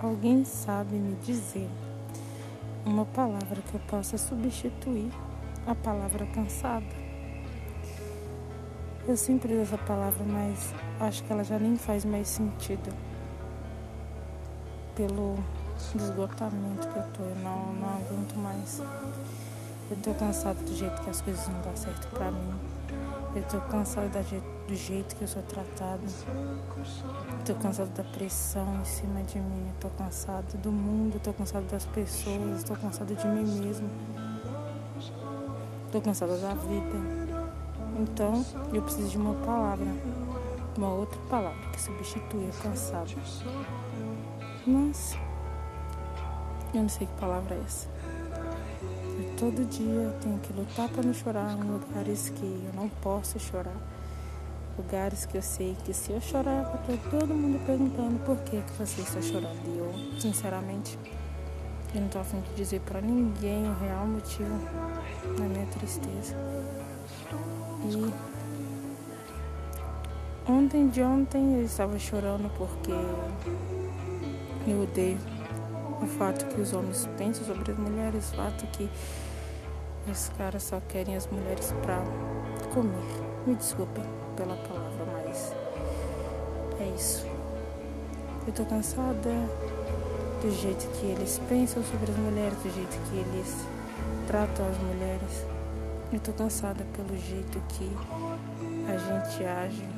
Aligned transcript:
Alguém 0.00 0.44
sabe 0.44 0.94
me 0.94 1.16
dizer 1.16 1.68
uma 2.86 3.04
palavra 3.04 3.60
que 3.60 3.74
eu 3.74 3.80
possa 3.80 4.16
substituir 4.16 5.10
a 5.66 5.74
palavra 5.74 6.24
cansada? 6.26 6.86
Eu 9.08 9.16
sempre 9.16 9.54
uso 9.54 9.62
essa 9.62 9.78
palavra, 9.78 10.24
mas 10.24 10.72
acho 11.00 11.24
que 11.24 11.32
ela 11.32 11.42
já 11.42 11.58
nem 11.58 11.76
faz 11.76 12.04
mais 12.04 12.28
sentido 12.28 12.94
pelo 14.94 15.34
esgotamento 15.96 16.86
que 16.86 16.96
eu 16.96 17.04
tô. 17.14 17.22
Eu 17.24 17.36
não, 17.42 17.72
não 17.72 17.88
aguento 17.88 18.36
mais. 18.36 18.80
Eu 19.90 19.96
tô 19.96 20.14
cansado 20.14 20.64
do 20.64 20.76
jeito 20.76 21.02
que 21.02 21.10
as 21.10 21.20
coisas 21.22 21.48
não 21.48 21.60
dão 21.62 21.76
certo 21.76 22.06
pra 22.10 22.30
mim. 22.30 22.54
Eu 23.34 23.42
tô 23.48 23.60
cansado 23.62 24.16
do 24.68 24.76
jeito 24.76 25.16
que 25.16 25.22
eu 25.22 25.28
sou 25.28 25.42
tratada. 25.42 26.02
Eu 26.36 27.44
tô 27.44 27.54
cansado 27.54 27.88
da 27.94 28.04
pressão 28.04 28.80
em 28.82 28.84
cima 28.84 29.22
de 29.22 29.40
mim. 29.40 29.72
Tô 29.80 29.88
cansado 29.88 30.58
do 30.58 30.70
mundo, 30.70 31.18
tô 31.18 31.32
cansado 31.32 31.64
das 31.68 31.86
pessoas, 31.86 32.62
tô 32.64 32.76
cansado 32.76 33.14
de 33.14 33.26
mim 33.26 33.44
mesmo. 33.60 33.88
Tô 35.90 36.02
cansada 36.02 36.36
da 36.36 36.52
vida. 36.52 36.98
Então, 37.98 38.44
eu 38.72 38.82
preciso 38.82 39.08
de 39.08 39.16
uma 39.16 39.34
palavra, 39.46 39.86
uma 40.76 40.90
outra 40.90 41.18
palavra 41.30 41.70
que 41.70 41.80
substitui 41.80 42.50
o 42.50 42.62
cansado. 42.62 43.14
Mas, 44.66 45.16
eu 46.74 46.82
não 46.82 46.88
sei 46.90 47.06
que 47.06 47.12
palavra 47.14 47.54
é 47.54 47.60
essa. 47.64 47.88
Todo 49.38 49.64
dia 49.64 49.86
eu 49.86 50.12
tenho 50.20 50.38
que 50.40 50.52
lutar 50.52 50.88
para 50.90 51.02
não 51.02 51.14
chorar 51.14 51.56
em 51.56 51.62
lugares 51.62 52.28
que 52.28 52.44
eu 52.44 52.72
não 52.74 52.88
posso 53.00 53.40
chorar. 53.40 53.97
Lugares 54.78 55.26
que 55.26 55.36
eu 55.36 55.42
sei 55.42 55.76
que 55.84 55.92
se 55.92 56.12
eu 56.12 56.20
chorar, 56.20 56.62
vai 56.62 56.78
ter 56.86 57.10
todo 57.10 57.34
mundo 57.34 57.58
perguntando 57.66 58.16
por 58.24 58.36
que, 58.44 58.62
que 58.62 58.72
você 58.78 59.00
está 59.00 59.20
chorando. 59.20 59.58
E 59.66 59.76
eu, 59.76 60.20
sinceramente, 60.20 60.96
eu 61.92 62.00
não 62.00 62.06
estou 62.06 62.20
afim 62.20 62.40
de 62.40 62.54
dizer 62.54 62.80
para 62.82 63.00
ninguém 63.00 63.68
o 63.68 63.74
real 63.74 64.06
motivo 64.06 64.56
da 65.36 65.44
minha 65.44 65.66
tristeza. 65.66 66.36
E 67.84 68.12
ontem 70.48 70.88
de 70.88 71.02
ontem 71.02 71.56
eu 71.56 71.64
estava 71.64 71.98
chorando 71.98 72.48
porque 72.56 72.92
eu 74.70 74.82
odeio 74.82 75.18
o 76.00 76.06
fato 76.06 76.46
que 76.46 76.60
os 76.60 76.72
homens 76.72 77.08
pensam 77.18 77.44
sobre 77.44 77.72
as 77.72 77.78
mulheres, 77.78 78.30
o 78.30 78.36
fato 78.36 78.64
que 78.68 78.88
os 80.08 80.28
caras 80.38 80.62
só 80.62 80.80
querem 80.88 81.16
as 81.16 81.26
mulheres 81.26 81.74
pra 81.82 82.02
comer. 82.68 83.28
Me 83.46 83.54
desculpem 83.54 84.04
pela 84.36 84.56
palavra, 84.56 85.06
mas 85.24 85.54
é 86.80 86.94
isso. 86.94 87.26
Eu 88.46 88.52
tô 88.52 88.64
cansada 88.64 89.30
do 90.40 90.50
jeito 90.50 90.88
que 90.98 91.06
eles 91.06 91.40
pensam 91.48 91.82
sobre 91.82 92.10
as 92.10 92.16
mulheres, 92.16 92.56
do 92.58 92.72
jeito 92.74 92.98
que 93.10 93.16
eles 93.16 93.56
tratam 94.26 94.66
as 94.68 94.78
mulheres. 94.78 95.46
Eu 96.12 96.20
tô 96.20 96.32
cansada 96.32 96.84
pelo 96.96 97.16
jeito 97.18 97.60
que 97.68 97.90
a 98.88 98.96
gente 98.96 99.44
age, 99.44 99.88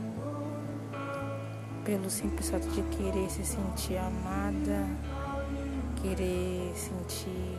pelo 1.85 2.11
simples 2.11 2.51
fato 2.51 2.67
de 2.69 2.83
querer 2.83 3.31
se 3.31 3.45
sentir 3.45 3.97
amada, 3.97 4.87
querer 6.03 6.73
sentir 6.75 7.59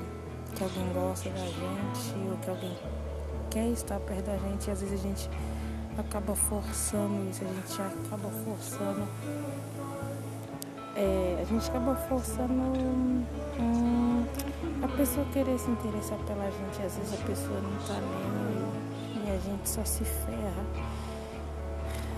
que 0.56 0.64
alguém 0.64 0.92
gosta 0.94 1.30
da 1.30 1.46
gente 1.46 2.30
ou 2.30 2.38
que 2.38 2.50
alguém 2.50 2.76
quer 3.52 3.68
estar 3.68 4.00
perto 4.00 4.26
da 4.26 4.38
gente 4.38 4.68
e 4.68 4.72
às 4.72 4.82
vezes 4.82 5.00
a 5.00 5.04
gente 5.04 5.30
acaba 5.98 6.34
forçando 6.34 7.30
isso, 7.30 7.44
a 7.44 7.48
gente 7.48 7.82
acaba 7.82 8.30
forçando. 8.30 9.08
É, 10.96 11.40
a 11.42 11.46
gente 11.46 11.70
acaba 11.70 11.96
forçando 11.96 12.54
hum, 12.54 14.26
a 14.82 14.88
pessoa 14.98 15.26
querer 15.34 15.60
se 15.60 15.70
interessar 15.70 16.18
pela 16.20 16.50
gente, 16.50 16.86
às 16.86 16.98
vezes 16.98 17.14
a 17.14 17.26
pessoa 17.26 17.62
não 17.62 17.78
tá 17.88 17.94
nem 17.94 18.62
e 19.26 19.32
a 19.32 19.38
gente 19.38 19.70
só 19.70 19.84
se 19.84 20.04
ferra. 20.04 20.66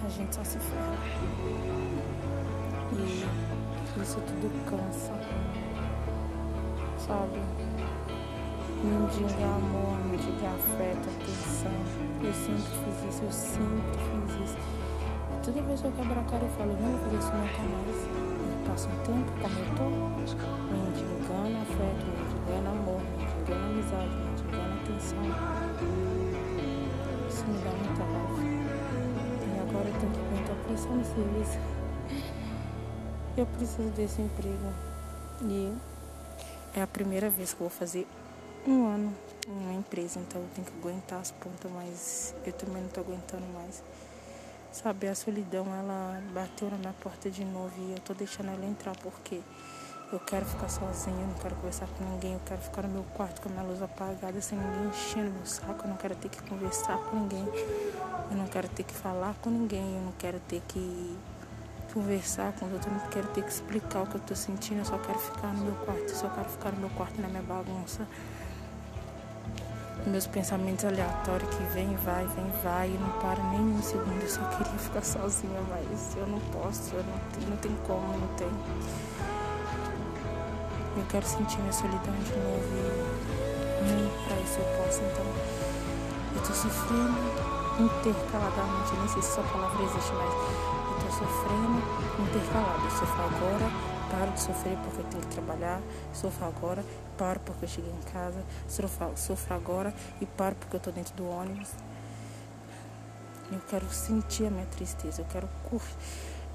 A 0.06 0.10
gente 0.10 0.36
só 0.36 0.44
se 0.44 0.58
ferra. 0.60 0.98
E 2.94 4.02
isso 4.02 4.20
tudo 4.22 4.66
cansa. 4.70 5.14
Sabe? 6.98 7.40
Mendigar 8.84 9.56
amor, 9.56 9.98
mendigar 10.12 10.54
afeto, 10.56 11.10
atenção. 11.10 11.72
Eu 12.22 12.34
sempre 12.34 12.72
fiz 12.84 13.16
isso, 13.16 13.24
eu 13.24 13.32
sempre 13.32 13.98
fiz 13.98 14.50
isso. 14.50 14.58
Toda 15.44 15.62
vez 15.62 15.82
que 15.82 15.88
eu 15.88 15.92
quebro 15.92 16.20
a 16.20 16.24
cara, 16.24 16.44
eu 16.44 16.50
falo, 16.52 16.74
não 16.80 17.00
fazer 17.00 17.18
isso 17.18 17.32
nunca 17.32 17.64
mais. 17.64 18.00
Passa 18.68 18.88
um 18.90 18.98
tempo, 19.04 19.32
como 19.42 19.60
eu 19.60 19.68
tô, 19.76 19.86
mendigando 20.72 21.58
afeto, 21.62 22.06
mendigando 22.08 22.70
amor, 22.70 23.02
mendigando 23.18 23.66
amizade, 23.66 24.14
mendigando 24.16 24.74
atenção. 24.82 25.24
Isso 27.28 27.44
me 27.46 27.58
dá 27.60 27.72
muita 27.72 28.04
raiva. 28.04 28.42
E 29.48 29.60
agora 29.60 29.88
eu 29.88 29.96
tenho 30.00 30.12
que 30.12 30.20
aguentar 30.20 30.56
pressão 30.68 30.96
no 30.96 31.06
serviço. 31.06 31.60
Eu 33.36 33.46
preciso 33.46 33.90
desse 33.90 34.22
emprego. 34.22 34.74
E 35.42 35.74
é 36.76 36.82
a 36.82 36.88
primeira 36.88 37.30
vez 37.30 37.54
que 37.54 37.62
eu 37.62 37.68
vou 37.68 37.78
fazer 37.78 38.08
um 38.68 38.88
ano 38.88 39.14
uma 39.48 39.74
empresa, 39.74 40.20
então 40.20 40.42
eu 40.42 40.48
tenho 40.56 40.66
que 40.66 40.74
aguentar 40.80 41.20
as 41.20 41.32
pontas, 41.32 41.70
mas 41.72 42.34
eu 42.46 42.54
também 42.54 42.82
não 42.82 42.90
tô 42.90 43.02
aguentando 43.02 43.46
mais. 43.54 43.84
Sabe, 44.72 45.08
a 45.08 45.16
solidão, 45.16 45.66
ela 45.68 46.22
bateu 46.34 46.70
na 46.70 46.78
minha 46.78 46.94
porta 46.94 47.30
de 47.30 47.46
novo 47.46 47.74
e 47.78 47.92
eu 47.92 48.00
tô 48.00 48.14
deixando 48.14 48.50
ela 48.50 48.66
entrar 48.66 48.96
porque 48.98 49.42
eu 50.12 50.20
quero 50.20 50.46
ficar 50.46 50.70
sozinha, 50.70 51.20
eu 51.22 51.28
não 51.28 51.36
quero 51.36 51.56
conversar 51.56 51.88
com 51.88 52.04
ninguém, 52.06 52.34
eu 52.34 52.42
quero 52.46 52.62
ficar 52.62 52.84
no 52.84 52.90
meu 52.90 53.04
quarto 53.16 53.42
com 53.42 53.50
a 53.50 53.52
minha 53.52 53.64
luz 53.64 53.82
apagada, 53.82 54.42
sem 54.42 54.58
ninguém 54.58 54.88
enchendo 54.88 55.32
meu 55.32 55.46
saco, 55.46 55.84
eu 55.84 55.90
não 55.90 55.98
quero 55.98 56.16
ter 56.16 56.30
que 56.30 56.42
conversar 56.44 56.98
com 56.98 57.18
ninguém, 57.18 57.46
eu 58.32 58.38
não 58.38 58.48
quero 58.48 58.68
ter 58.70 58.84
que 58.84 58.94
falar 58.94 59.36
com 59.42 59.50
ninguém, 59.50 59.96
eu 59.98 60.02
não 60.02 60.12
quero 60.14 60.40
ter 60.40 60.62
que 60.68 61.18
conversar 61.94 62.54
com 62.54 62.66
os 62.66 62.74
outros, 62.74 62.92
eu 62.92 63.00
não 63.00 63.10
quero 63.10 63.28
ter 63.28 63.44
que 63.44 63.52
explicar 63.52 64.04
o 64.04 64.08
que 64.08 64.16
eu 64.16 64.22
tô 64.22 64.36
sentindo, 64.36 64.80
eu 64.80 64.86
só 64.86 64.98
quero 64.98 65.20
ficar 65.20 65.54
no 65.54 65.66
meu 65.66 65.76
quarto, 65.86 66.10
eu 66.10 66.16
só 66.16 66.30
quero 66.30 66.50
ficar 66.50 66.72
no 66.72 66.80
meu 66.80 66.90
quarto 66.92 67.22
na 67.22 67.28
minha 67.28 67.44
bagunça 67.44 68.08
meus 70.06 70.28
pensamentos 70.28 70.86
aleatórios 70.86 71.50
que 71.56 71.64
vem, 71.74 71.96
vai, 71.98 72.26
vem, 72.28 72.52
vai, 72.64 72.90
e 72.90 72.98
não 72.98 73.10
para 73.20 73.42
nem 73.52 73.62
um 73.62 73.82
segundo. 73.82 74.22
Eu 74.22 74.30
só 74.30 74.42
queria 74.50 74.80
ficar 74.80 75.04
sozinha, 75.04 75.62
mas 75.70 76.16
eu 76.16 76.28
não 76.28 76.40
posso, 76.52 76.96
eu 76.96 77.04
não, 77.04 77.50
não 77.50 77.58
tem 77.58 77.76
como, 77.88 78.18
não 78.18 78.28
tem. 78.36 78.48
Eu 80.96 81.06
quero 81.10 81.26
sentir 81.26 81.60
minha 81.60 81.74
solidão 81.74 82.14
de 82.14 82.32
novo 82.32 82.68
e 83.80 83.92
nem 83.92 84.28
pra 84.28 84.38
isso 84.40 84.60
eu 84.60 84.84
posso, 84.84 85.02
então 85.02 85.26
eu 86.36 86.42
tô 86.42 86.54
sofrendo 86.54 87.54
intercaladamente, 87.80 88.96
nem 88.98 89.08
sei 89.08 89.22
se 89.22 89.30
essa 89.32 89.42
palavra 89.42 89.84
existe, 89.84 90.12
mas 90.14 90.34
eu 90.90 90.98
tô 91.02 91.12
sofrendo 91.12 91.82
intercalado. 92.20 92.84
Eu 92.84 92.92
sofro 92.92 93.24
agora, 93.24 93.93
paro 94.14 94.32
de 94.32 94.42
sofrer 94.42 94.78
porque 94.84 95.02
eu 95.02 95.06
tenho 95.06 95.24
que 95.24 95.30
trabalhar, 95.30 95.82
sofro 96.14 96.46
agora, 96.46 96.86
paro 97.18 97.40
porque 97.40 97.66
eu 97.66 97.70
cheguei 97.70 97.92
em 97.92 98.12
casa, 98.12 98.44
sofro, 98.68 99.12
sofro 99.16 99.56
agora 99.56 99.92
e 100.22 100.26
paro 100.28 100.56
porque 100.56 100.76
eu 100.76 100.78
estou 100.78 100.94
dentro 100.94 101.16
do 101.16 101.28
ônibus. 101.28 101.72
Eu 103.52 103.60
quero 103.68 103.90
sentir 103.92 104.46
a 104.46 104.52
minha 104.52 104.68
tristeza, 104.68 105.22
eu 105.22 105.26
quero 105.26 105.50
curtir. 105.68 105.96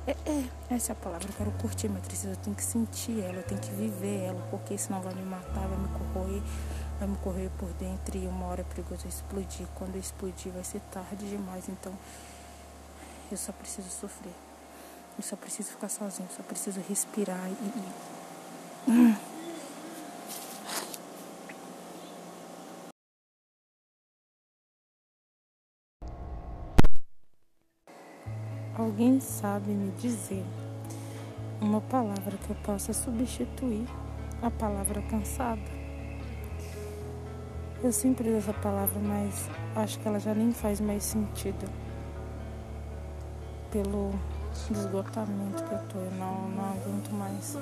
É, 0.07 0.13
é, 0.25 0.45
essa 0.71 0.93
é 0.93 0.95
a 0.95 0.97
palavra, 0.97 1.29
eu 1.29 1.35
quero 1.35 1.51
curtir 1.53 1.89
a 1.89 1.91
minha 1.91 2.01
tristeza, 2.01 2.35
eu 2.35 2.37
tenho 2.37 2.55
que 2.55 2.63
sentir 2.63 3.21
ela, 3.21 3.39
eu 3.39 3.43
tenho 3.43 3.61
que 3.61 3.71
viver 3.73 4.27
ela, 4.27 4.41
porque 4.51 4.79
senão 4.79 5.03
vai 5.03 5.13
me 5.15 5.23
matar, 5.23 5.67
vai 5.67 5.79
me 5.79 5.89
corroer, 5.89 6.43
vai 7.01 7.09
me 7.09 7.17
corroer 7.17 7.51
por 7.59 7.71
dentro 7.73 8.17
e 8.17 8.27
uma 8.29 8.47
hora 8.47 8.61
é 8.61 8.65
perigoso 8.65 9.07
explodir. 9.09 9.67
Quando 9.75 9.97
eu 9.97 10.01
explodir 10.01 10.53
vai 10.53 10.63
ser 10.63 10.81
tarde 10.93 11.29
demais, 11.29 11.69
então 11.69 11.93
eu 13.33 13.37
só 13.37 13.51
preciso 13.51 13.91
sofrer. 13.91 14.48
Eu 15.19 15.25
só 15.25 15.35
preciso 15.35 15.71
ficar 15.71 15.89
sozinho, 15.89 16.29
só 16.31 16.45
preciso 16.45 16.81
respirar 16.89 17.51
e. 17.51 18.89
Hum. 18.89 19.17
Alguém 28.77 29.19
sabe 29.19 29.73
me 29.73 29.91
dizer 29.99 30.45
uma 31.61 31.81
palavra 31.81 32.39
que 32.39 32.51
eu 32.51 32.57
possa 32.63 32.93
substituir 32.93 33.89
a 34.41 34.49
palavra 34.49 35.03
cansada? 35.03 35.61
Eu 37.83 37.93
sempre 37.93 38.29
uso 38.29 38.39
essa 38.39 38.55
palavra, 38.55 39.01
mas 39.01 39.51
acho 39.75 39.99
que 39.99 40.07
ela 40.07 40.21
já 40.21 40.33
nem 40.33 40.53
faz 40.53 40.81
mais 40.81 41.03
sentido 41.03 41.69
pelo 43.73 44.13
esgotamento 44.71 45.65
que 45.65 45.73
eu 45.73 45.79
tô. 45.89 45.99
Eu 45.99 46.11
não, 46.13 46.49
não 46.51 46.65
aguento 46.65 47.11
mais. 47.13 47.57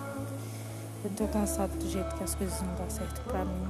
Eu 1.04 1.10
tô 1.10 1.26
cansada 1.28 1.72
do 1.76 1.88
jeito 1.88 2.16
que 2.16 2.24
as 2.24 2.34
coisas 2.34 2.60
não 2.62 2.74
dão 2.74 2.90
certo 2.90 3.20
pra 3.22 3.44
mim. 3.44 3.68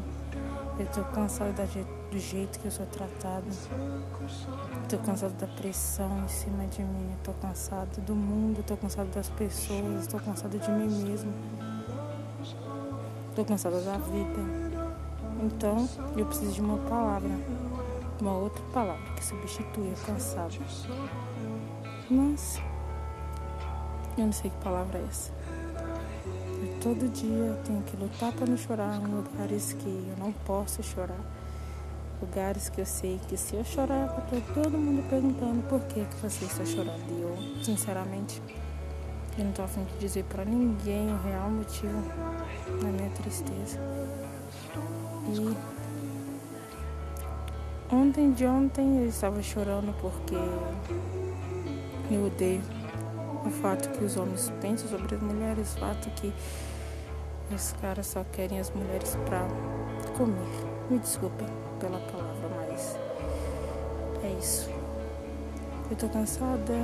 Eu 0.79 0.87
tô 0.87 1.03
cansada 1.05 1.67
do 2.11 2.19
jeito 2.19 2.59
que 2.59 2.67
eu 2.67 2.71
sou 2.71 2.87
tratada. 2.87 3.45
Eu 3.71 4.89
tô 4.89 4.99
cansada 4.99 5.33
da 5.35 5.47
pressão 5.47 6.25
em 6.25 6.29
cima 6.29 6.67
de 6.67 6.83
mim. 6.83 7.13
Eu 7.13 7.19
tô 7.25 7.33
cansada 7.41 8.01
do 8.03 8.15
mundo, 8.15 8.63
tô 8.63 8.77
cansada 8.77 9.09
das 9.09 9.29
pessoas, 9.31 10.07
tô 10.07 10.19
cansada 10.19 10.59
de 10.59 10.71
mim 10.71 10.89
mesmo. 11.09 11.33
Tô 13.35 13.45
cansada 13.45 13.81
da 13.81 13.99
vida. 13.99 14.77
Então, 15.43 15.89
eu 16.17 16.27
preciso 16.27 16.53
de 16.53 16.61
uma 16.61 16.79
palavra. 16.89 17.31
Uma 18.21 18.33
outra 18.33 18.63
palavra 18.73 19.15
que 19.15 19.25
substitui 19.25 19.93
o 19.93 20.07
cansado. 20.07 20.59
Mas, 22.09 22.61
eu 24.17 24.27
não 24.27 24.33
sei 24.33 24.51
que 24.51 24.57
palavra 24.65 24.99
é 24.99 25.05
essa. 25.09 25.31
E 26.63 26.81
todo 26.81 27.09
dia 27.13 27.29
eu 27.29 27.57
tenho 27.65 27.83
que 27.83 27.97
lutar 27.97 28.33
para 28.33 28.47
não 28.47 28.57
chorar 28.57 29.01
em 29.01 29.07
lugares 29.07 29.75
que 29.75 29.89
eu 29.89 30.17
não 30.19 30.33
posso 30.33 30.83
chorar. 30.83 31.21
Lugares 32.21 32.71
que 32.71 32.81
eu 32.81 32.87
sei 32.87 33.21
que 33.29 33.37
se 33.37 33.57
eu 33.57 33.65
chorar, 33.65 34.07
vai 34.07 34.27
ter 34.31 34.55
todo 34.55 34.79
mundo 34.79 35.07
perguntando 35.11 35.63
por 35.69 35.81
que, 35.83 36.03
que 36.03 36.17
você 36.17 36.47
está 36.47 36.65
chorando. 36.65 37.05
E 37.11 37.21
eu, 37.21 37.63
sinceramente, 37.63 38.41
eu 39.39 39.45
não 39.45 39.53
tô 39.53 39.63
afim 39.63 39.85
de 39.85 39.99
dizer 39.99 40.25
para 40.25 40.47
ninguém 40.47 41.13
o 41.13 41.19
real 41.23 41.51
motivo 41.51 42.03
da 42.81 42.89
minha 42.89 43.11
tristeza. 43.11 43.79
E 45.29 45.55
ontem 47.95 48.33
de 48.33 48.47
ontem 48.47 49.03
eu 49.03 49.09
estava 49.09 49.43
chorando 49.43 49.95
porque 50.01 50.37
eu 52.11 52.27
odeio 52.27 52.63
o 53.46 53.50
fato 53.50 53.88
que 53.90 54.04
os 54.04 54.16
homens 54.16 54.52
pensam 54.60 54.88
sobre 54.88 55.14
as 55.14 55.22
mulheres, 55.22 55.75
o 55.76 55.78
fato 55.78 56.10
que 56.10 56.32
os 57.54 57.72
caras 57.81 58.06
só 58.08 58.25
querem 58.32 58.58
as 58.58 58.70
mulheres 58.70 59.16
para 59.25 59.46
comer. 60.16 60.66
Me 60.90 60.98
desculpem 60.98 61.46
pela 61.78 61.98
palavra, 61.98 62.48
mas 62.56 62.98
é 64.25 64.37
isso. 64.40 64.69
Eu 65.90 65.96
tô 65.96 66.08
cansada 66.08 66.75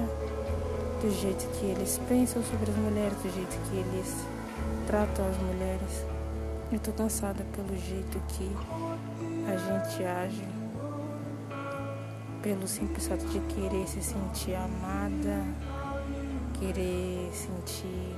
do 1.00 1.10
jeito 1.10 1.46
que 1.58 1.66
eles 1.66 2.00
pensam 2.08 2.42
sobre 2.44 2.70
as 2.70 2.76
mulheres, 2.76 3.16
do 3.18 3.34
jeito 3.34 3.58
que 3.68 3.76
eles 3.76 4.24
tratam 4.86 5.28
as 5.28 5.36
mulheres. 5.38 6.06
Eu 6.70 6.78
tô 6.78 6.92
cansada 6.92 7.44
pelo 7.54 7.76
jeito 7.76 8.20
que 8.28 8.50
a 9.46 9.56
gente 9.56 10.04
age, 10.04 10.48
pelo 12.40 12.66
simples 12.68 13.08
fato 13.08 13.26
de 13.26 13.40
querer 13.40 13.86
se 13.88 14.00
sentir 14.00 14.54
amada, 14.54 15.44
querer 16.62 17.28
sentir 17.32 18.16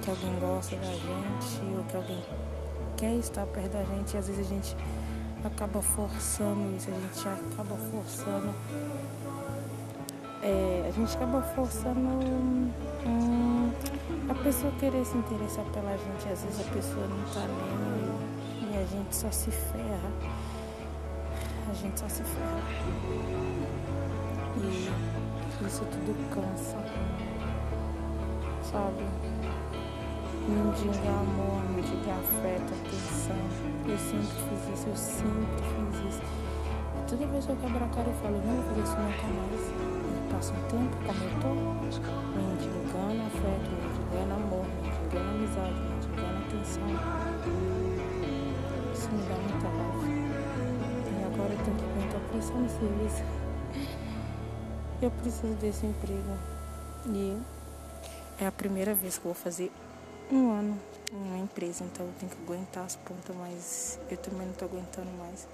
que 0.00 0.10
alguém 0.10 0.38
gosta 0.40 0.76
da 0.76 0.92
gente 0.92 1.60
ou 1.76 1.84
que 1.84 1.96
alguém 1.96 2.24
quer 2.96 3.14
estar 3.16 3.44
perto 3.46 3.72
da 3.72 3.84
gente 3.84 4.14
e 4.14 4.16
às 4.16 4.28
vezes 4.28 4.46
a 4.46 4.48
gente 4.48 4.76
acaba 5.44 5.82
forçando 5.82 6.74
isso, 6.74 6.88
a 6.88 6.94
gente 6.94 7.28
acaba 7.28 7.76
forçando 7.76 8.54
é, 10.42 10.86
a 10.88 10.90
gente 10.90 11.14
acaba 11.14 11.42
forçando 11.42 12.00
hum, 13.06 13.70
a 14.28 14.34
pessoa 14.42 14.72
querer 14.80 15.04
se 15.04 15.16
interessar 15.16 15.64
pela 15.66 15.96
gente. 15.96 16.32
Às 16.32 16.42
vezes 16.42 16.60
a 16.60 16.72
pessoa 16.72 17.06
não 17.06 17.22
tá 17.32 17.46
nem 17.46 18.72
e 18.72 18.76
a 18.76 18.84
gente 18.86 19.14
só 19.14 19.30
se 19.30 19.52
ferra. 19.52 20.10
A 21.70 21.74
gente 21.74 22.00
só 22.00 22.08
se 22.08 22.24
ferra. 22.24 22.62
E 24.56 25.64
isso 25.64 25.84
tudo 25.84 26.34
cansa. 26.34 27.31
Sabe? 28.72 29.04
Diga 30.74 31.10
amor, 31.10 31.62
não 31.70 31.80
diga 31.82 32.12
afeto, 32.14 32.72
atenção. 32.72 33.36
Eu 33.86 33.98
sempre 33.98 34.36
fiz 34.48 34.62
isso, 34.72 34.88
eu 34.88 34.96
sempre 34.96 35.62
fiz 35.62 36.14
isso. 36.14 36.22
Toda 37.06 37.26
vez 37.26 37.44
que 37.44 37.52
eu 37.52 37.56
quebro 37.56 37.84
a 37.84 37.88
cara 37.88 38.08
eu 38.08 38.14
falo, 38.14 38.40
não 38.44 38.54
vou 38.56 38.64
fazer 38.64 38.80
isso 38.80 38.96
nunca 38.96 39.26
mais 39.28 39.92
passa 40.32 40.52
um 40.54 40.62
tempo, 40.68 40.96
como 41.04 41.22
eu 41.22 41.30
tô, 41.40 41.48
me 41.48 41.86
indicando 41.86 43.20
afeto, 43.26 43.68
me 43.70 43.84
indicando 43.86 44.32
amor, 44.32 44.64
me 44.64 44.88
indicando 44.88 45.30
amizade, 45.30 45.78
me 45.78 45.92
indicando 45.96 46.38
atenção. 46.46 46.88
Isso 48.94 49.08
me 49.10 49.22
dá 49.28 49.36
muita 49.36 49.68
raiva. 49.68 50.06
E 51.06 51.24
agora 51.24 51.52
eu 51.52 51.58
tenho 51.62 51.76
que 51.76 51.84
aguentar 51.84 52.20
pressão 52.30 52.60
no 52.60 52.68
serviço. 52.70 53.22
Eu 55.02 55.10
preciso 55.10 55.54
desse 55.56 55.84
emprego. 55.84 56.36
E 57.06 57.36
é 58.42 58.46
a 58.46 58.52
primeira 58.52 58.92
vez 58.92 59.18
que 59.18 59.24
eu 59.24 59.32
vou 59.32 59.34
fazer 59.34 59.70
um 60.30 60.50
ano 60.50 60.80
em 61.12 61.16
uma 61.16 61.38
empresa, 61.38 61.84
então 61.84 62.06
eu 62.06 62.12
tenho 62.18 62.32
que 62.32 62.42
aguentar 62.42 62.84
as 62.84 62.96
pontas, 62.96 63.36
mas 63.36 63.98
eu 64.10 64.16
também 64.16 64.46
não 64.46 64.54
tô 64.54 64.64
aguentando 64.64 65.10
mais. 65.18 65.46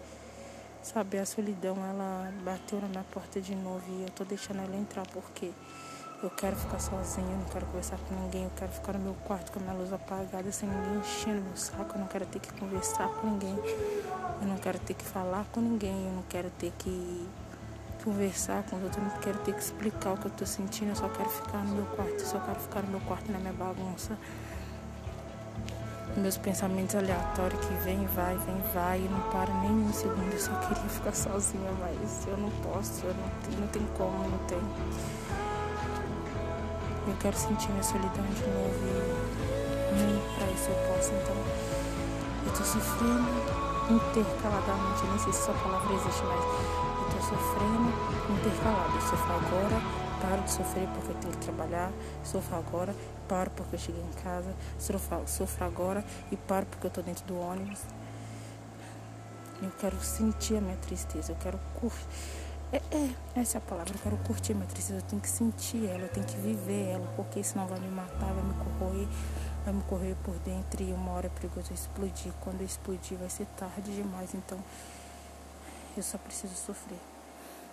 Sabe, 0.83 1.19
a 1.19 1.27
solidão, 1.27 1.77
ela 1.77 2.33
bateu 2.45 2.81
na 2.81 2.89
minha 2.89 3.05
porta 3.13 3.41
de 3.41 3.55
novo 3.55 3.83
e 3.89 4.05
eu 4.05 4.11
tô 4.11 4.25
deixando 4.25 4.61
ela 4.61 4.77
entrar 4.77 5.07
porque 5.09 5.51
eu 6.23 6.31
quero 6.31 6.57
ficar 6.57 6.79
sozinha, 6.79 7.31
eu 7.31 7.39
não 7.39 7.45
quero 7.47 7.67
conversar 7.67 7.99
com 7.99 8.15
ninguém, 8.15 8.45
eu 8.45 8.53
quero 8.57 8.73
ficar 8.73 8.93
no 8.95 9.01
meu 9.01 9.15
quarto 9.27 9.53
com 9.53 9.59
a 9.59 9.63
minha 9.63 9.75
luz 9.75 9.93
apagada, 9.93 10.51
sem 10.51 10.69
ninguém 10.69 10.99
enchendo 10.99 11.43
meu 11.43 11.57
saco, 11.57 11.95
eu 11.95 12.01
não 12.01 12.07
quero 12.07 12.27
ter 12.27 12.41
que 12.41 12.53
conversar 12.55 13.09
com 13.09 13.27
ninguém, 13.27 13.57
eu 14.41 14.47
não 14.47 14.57
quero 14.57 14.79
ter 14.79 14.95
que 14.95 15.05
falar 15.05 15.45
com 15.53 15.61
ninguém, 15.61 16.07
eu 16.07 16.13
não 16.13 16.23
quero 16.23 16.51
ter 16.59 16.73
que 16.79 17.29
conversar 18.09 18.63
com 18.65 18.77
os 18.77 18.85
outros, 18.85 19.03
eu 19.03 19.11
não 19.11 19.19
quero 19.21 19.39
ter 19.41 19.53
que 19.53 19.61
explicar 19.61 20.13
o 20.13 20.17
que 20.17 20.27
eu 20.27 20.31
tô 20.31 20.47
sentindo, 20.47 20.91
eu 20.91 20.97
só 20.97 21.09
quero 21.11 21.29
ficar 21.29 21.59
no 21.59 21.75
meu 21.75 21.87
quarto, 21.95 22.15
eu 22.15 22.27
só 22.27 22.41
quero 22.41 22.59
ficar 22.59 22.83
no 22.83 22.89
meu 22.89 23.01
quarto 23.01 23.31
na 23.31 23.39
minha 23.39 23.53
bagunça 23.53 24.17
meus 26.17 26.37
pensamentos 26.37 26.97
aleatórios 26.97 27.65
que 27.65 27.75
vem, 27.85 28.05
vai, 28.07 28.37
vem, 28.39 28.57
vai, 28.75 28.99
e 28.99 29.09
não 29.09 29.21
para 29.31 29.53
nem 29.61 29.71
um 29.71 29.93
segundo. 29.93 30.33
Eu 30.33 30.41
só 30.41 30.53
queria 30.61 30.89
ficar 30.89 31.15
sozinha, 31.15 31.71
mas 31.79 32.27
eu 32.27 32.37
não 32.37 32.51
posso, 32.63 33.05
eu 33.07 33.15
não, 33.15 33.61
não 33.61 33.69
tem 33.69 33.87
como, 33.97 34.29
não 34.29 34.39
tem. 34.47 34.59
Eu 37.07 37.15
quero 37.21 37.37
sentir 37.37 37.71
minha 37.71 37.85
solidão 37.85 38.25
de 38.25 38.43
novo 38.43 38.81
e 38.85 39.95
nem 39.95 40.37
pra 40.37 40.51
isso 40.51 40.71
eu 40.71 40.93
posso, 40.93 41.13
então 41.13 41.37
eu 42.47 42.53
tô 42.53 42.65
sofrendo 42.65 43.29
intercaladamente, 43.91 45.07
nem 45.07 45.19
sei 45.19 45.33
se 45.33 45.39
essa 45.41 45.53
palavra 45.53 45.95
existe 45.95 46.25
mais. 46.25 46.88
Eu 47.19 47.25
tô 47.25 47.31
sofrendo 47.31 47.93
intercalado, 48.31 48.95
eu 48.95 49.01
sofro 49.01 49.33
agora, 49.33 49.83
paro 50.23 50.43
de 50.43 50.51
sofrer 50.53 50.89
porque 50.95 51.11
eu 51.11 51.15
tenho 51.17 51.33
que 51.33 51.41
trabalhar, 51.41 51.91
sofro 52.23 52.57
agora, 52.57 52.95
paro 53.27 53.51
porque 53.51 53.75
eu 53.75 53.79
cheguei 53.81 54.01
em 54.01 54.23
casa, 54.23 54.55
sofro, 54.79 55.23
sofro 55.27 55.65
agora 55.65 56.05
e 56.31 56.37
paro 56.37 56.65
porque 56.67 56.87
eu 56.87 56.89
estou 56.89 57.03
dentro 57.03 57.25
do 57.27 57.37
ônibus. 57.41 57.81
Eu 59.61 59.71
quero 59.81 60.01
sentir 60.01 60.59
a 60.59 60.61
minha 60.61 60.77
tristeza, 60.77 61.33
eu 61.33 61.37
quero 61.37 61.59
curtir. 61.81 62.07
É, 62.71 62.77
é, 62.93 63.11
essa 63.35 63.57
é 63.57 63.59
a 63.59 63.63
palavra, 63.63 63.93
eu 63.95 64.01
quero 64.01 64.17
curtir 64.19 64.53
a 64.53 64.55
minha 64.55 64.69
tristeza, 64.69 65.01
eu 65.01 65.03
tenho 65.03 65.21
que 65.21 65.29
sentir 65.29 65.87
ela, 65.87 66.03
eu 66.03 66.09
tenho 66.11 66.27
que 66.27 66.37
viver 66.37 66.91
ela, 66.91 67.07
porque 67.17 67.43
senão 67.43 67.67
vai 67.67 67.81
me 67.81 67.89
matar, 67.89 68.33
vai 68.33 68.45
me 68.45 68.55
corroer, 68.55 69.09
vai 69.65 69.75
me 69.75 69.83
corroer 69.83 70.15
por 70.23 70.35
dentro 70.45 70.85
e 70.85 70.93
uma 70.93 71.13
hora 71.13 71.27
é 71.27 71.31
perigoso 71.31 71.73
explodir. 71.75 72.33
Quando 72.41 72.61
eu 72.61 72.67
explodir 72.67 73.19
vai 73.19 73.29
ser 73.29 73.47
tarde 73.57 73.93
demais, 73.93 74.35
então 74.35 74.59
eu 75.99 76.03
só 76.03 76.17
preciso 76.19 76.55
sofrer. 76.55 76.99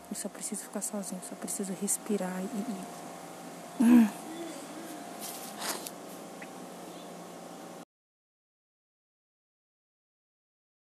Eu 0.09 0.15
só 0.15 0.29
preciso 0.29 0.63
ficar 0.63 0.81
sozinho, 0.81 1.21
só 1.27 1.35
preciso 1.35 1.73
respirar 1.81 2.41
e, 2.41 2.75